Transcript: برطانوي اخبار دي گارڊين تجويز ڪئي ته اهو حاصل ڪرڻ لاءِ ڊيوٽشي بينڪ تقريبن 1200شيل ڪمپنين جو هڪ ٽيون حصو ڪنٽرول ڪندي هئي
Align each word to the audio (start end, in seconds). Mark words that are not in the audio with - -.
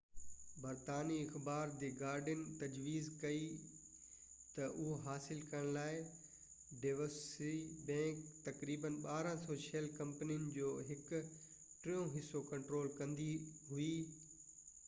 برطانوي 0.61 1.17
اخبار 1.23 1.67
دي 1.81 1.89
گارڊين 2.03 2.39
تجويز 2.61 3.09
ڪئي 3.23 3.43
ته 4.53 4.69
اهو 4.69 4.95
حاصل 5.03 5.43
ڪرڻ 5.51 5.69
لاءِ 5.75 6.01
ڊيوٽشي 6.85 7.51
بينڪ 7.91 8.25
تقريبن 8.47 8.97
1200شيل 9.19 9.91
ڪمپنين 10.01 10.49
جو 10.59 10.73
هڪ 10.91 11.23
ٽيون 11.85 12.13
حصو 12.17 12.45
ڪنٽرول 12.51 12.93
ڪندي 13.01 13.31
هئي 13.71 13.93